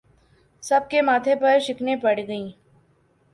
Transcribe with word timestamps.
سب 0.63 0.89
کے 0.89 1.01
ماتھے 1.01 1.35
پر 1.41 1.59
شکنیں 1.65 1.95
پڑ 2.03 2.17
گئیں 2.27 2.49